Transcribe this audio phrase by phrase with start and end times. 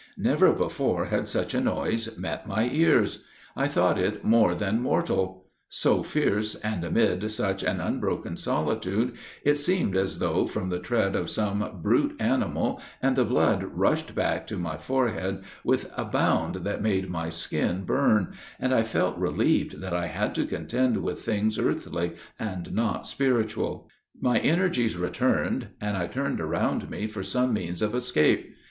[0.17, 3.19] Never before had such a noise met my ears.
[3.55, 9.59] I thought it more than mortal; so fierce, and amid such an unbroken solitude, it
[9.59, 14.47] seemed as though from the tread of some brute animal, and the blood rushed back
[14.47, 19.81] to my forehead with a bound that made my skin burn, and I felt relieved
[19.81, 23.87] that I had to contend with things earthly and not spiritual;
[24.19, 28.51] my energies returned, and I looked around me for some means of escape.